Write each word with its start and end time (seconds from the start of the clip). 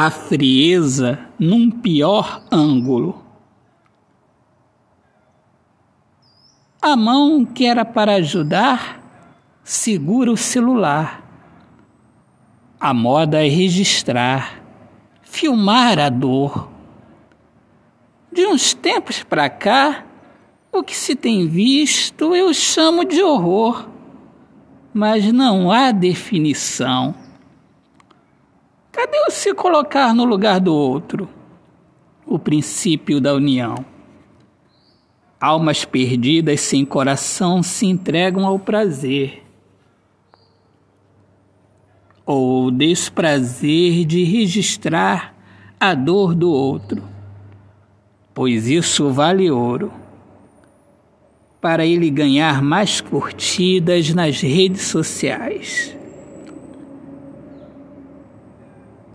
a 0.00 0.12
frieza 0.12 1.18
num 1.40 1.72
pior 1.72 2.44
ângulo. 2.52 3.20
A 6.80 6.94
mão 6.94 7.44
que 7.44 7.66
era 7.66 7.84
para 7.84 8.14
ajudar 8.14 9.02
segura 9.64 10.30
o 10.30 10.36
celular. 10.36 11.20
A 12.78 12.94
moda 12.94 13.44
é 13.44 13.48
registrar, 13.48 14.62
filmar 15.20 15.98
a 15.98 16.08
dor. 16.08 16.70
De 18.30 18.46
uns 18.46 18.72
tempos 18.74 19.24
para 19.24 19.50
cá, 19.50 20.06
o 20.70 20.80
que 20.84 20.96
se 20.96 21.16
tem 21.16 21.48
visto 21.48 22.36
eu 22.36 22.54
chamo 22.54 23.04
de 23.04 23.20
horror, 23.20 23.88
mas 24.94 25.32
não 25.32 25.72
há 25.72 25.90
definição. 25.90 27.16
O 29.12 29.30
se 29.30 29.52
colocar 29.54 30.14
no 30.14 30.24
lugar 30.24 30.60
do 30.60 30.74
outro? 30.74 31.28
O 32.26 32.38
princípio 32.38 33.20
da 33.20 33.34
união. 33.34 33.84
Almas 35.40 35.84
perdidas 35.84 36.60
sem 36.60 36.84
coração 36.84 37.62
se 37.62 37.86
entregam 37.86 38.46
ao 38.46 38.58
prazer 38.58 39.48
ou 42.28 42.70
desprazer 42.70 44.04
de 44.04 44.22
registrar 44.22 45.34
a 45.80 45.94
dor 45.94 46.34
do 46.34 46.50
outro, 46.50 47.02
pois 48.34 48.68
isso 48.68 49.10
vale 49.10 49.50
ouro. 49.50 49.90
Para 51.58 51.86
ele 51.86 52.10
ganhar 52.10 52.60
mais 52.60 53.00
curtidas 53.00 54.12
nas 54.12 54.42
redes 54.42 54.82
sociais. 54.82 55.97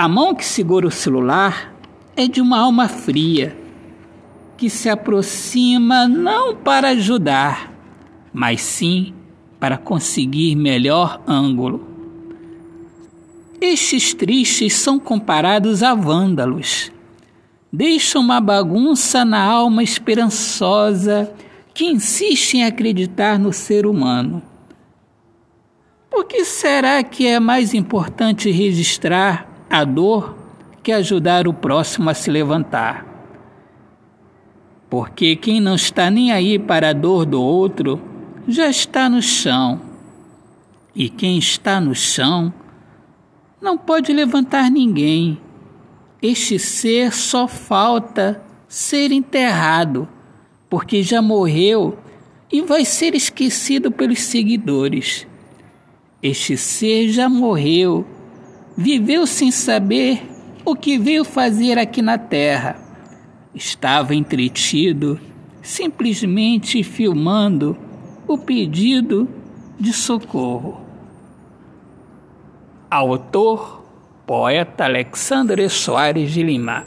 A 0.00 0.08
mão 0.08 0.34
que 0.34 0.46
segura 0.46 0.86
o 0.86 0.90
celular 0.90 1.74
é 2.16 2.26
de 2.26 2.40
uma 2.40 2.58
alma 2.58 2.88
fria 2.88 3.54
que 4.56 4.70
se 4.70 4.88
aproxima 4.88 6.08
não 6.08 6.56
para 6.56 6.88
ajudar, 6.92 7.70
mas 8.32 8.62
sim 8.62 9.12
para 9.58 9.76
conseguir 9.76 10.56
melhor 10.56 11.20
ângulo. 11.28 11.86
Estes 13.60 14.14
tristes 14.14 14.72
são 14.72 14.98
comparados 14.98 15.82
a 15.82 15.94
vândalos. 15.94 16.90
Deixam 17.70 18.22
uma 18.22 18.40
bagunça 18.40 19.22
na 19.22 19.44
alma 19.44 19.82
esperançosa 19.82 21.30
que 21.74 21.84
insiste 21.84 22.54
em 22.54 22.64
acreditar 22.64 23.38
no 23.38 23.52
ser 23.52 23.84
humano. 23.84 24.42
Por 26.08 26.24
que 26.24 26.42
será 26.46 27.02
que 27.02 27.26
é 27.26 27.38
mais 27.38 27.74
importante 27.74 28.50
registrar 28.50 29.49
a 29.70 29.84
dor 29.84 30.36
que 30.82 30.92
ajudar 30.92 31.46
o 31.46 31.54
próximo 31.54 32.10
a 32.10 32.14
se 32.14 32.30
levantar? 32.30 33.10
porque 34.90 35.36
quem 35.36 35.60
não 35.60 35.76
está 35.76 36.10
nem 36.10 36.32
aí 36.32 36.58
para 36.58 36.90
a 36.90 36.92
dor 36.92 37.24
do 37.24 37.40
outro 37.40 38.02
já 38.48 38.68
está 38.68 39.08
no 39.08 39.22
chão. 39.22 39.80
E 40.92 41.08
quem 41.08 41.38
está 41.38 41.80
no 41.80 41.94
chão 41.94 42.52
não 43.62 43.78
pode 43.78 44.12
levantar 44.12 44.68
ninguém. 44.68 45.40
Este 46.20 46.58
ser 46.58 47.12
só 47.12 47.46
falta 47.46 48.42
ser 48.66 49.12
enterrado, 49.12 50.08
porque 50.68 51.02
já 51.04 51.22
morreu 51.22 51.96
e 52.50 52.60
vai 52.60 52.84
ser 52.84 53.14
esquecido 53.14 53.92
pelos 53.92 54.20
seguidores. 54.20 55.26
Este 56.20 56.56
ser 56.56 57.10
já 57.10 57.28
morreu, 57.28 58.04
viveu 58.76 59.26
sem 59.26 59.50
saber 59.50 60.22
o 60.64 60.74
que 60.74 60.98
veio 60.98 61.24
fazer 61.24 61.78
aqui 61.78 62.02
na 62.02 62.18
terra 62.18 62.90
Estava 63.52 64.14
entretido, 64.14 65.18
simplesmente 65.60 66.84
filmando 66.84 67.76
o 68.28 68.38
pedido 68.38 69.28
de 69.78 69.92
socorro. 69.92 70.80
Autor, 72.88 73.84
poeta 74.24 74.84
Alexandre 74.84 75.68
Soares 75.68 76.30
de 76.30 76.44
Lima. 76.44 76.86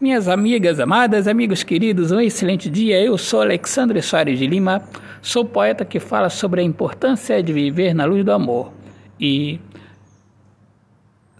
Minhas 0.00 0.26
amigas 0.26 0.80
amadas, 0.80 1.28
amigos 1.28 1.62
queridos, 1.62 2.10
um 2.10 2.20
excelente 2.20 2.68
dia. 2.68 3.00
Eu 3.00 3.16
sou 3.16 3.40
Alexandre 3.40 4.02
Soares 4.02 4.36
de 4.40 4.48
Lima, 4.48 4.82
sou 5.20 5.44
poeta 5.44 5.84
que 5.84 6.00
fala 6.00 6.28
sobre 6.28 6.60
a 6.60 6.64
importância 6.64 7.40
de 7.40 7.52
viver 7.52 7.94
na 7.94 8.04
luz 8.04 8.24
do 8.24 8.32
amor. 8.32 8.72
E 9.18 9.60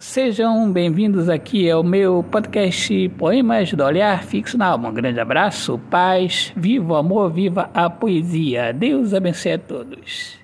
Sejam 0.02 0.70
bem-vindos 0.72 1.28
aqui 1.28 1.70
ao 1.70 1.84
meu 1.84 2.24
podcast 2.28 3.08
Poemas 3.10 3.72
do 3.72 3.84
Olhar 3.84 4.24
Fixo 4.24 4.58
na 4.58 4.66
Alma. 4.66 4.88
Um 4.88 4.92
grande 4.92 5.20
abraço, 5.20 5.78
paz, 5.88 6.52
viva 6.56 6.94
o 6.94 6.96
amor, 6.96 7.30
viva 7.30 7.70
a 7.72 7.88
poesia. 7.88 8.72
Deus 8.72 9.14
abençoe 9.14 9.52
a 9.52 9.58
todos. 9.60 10.41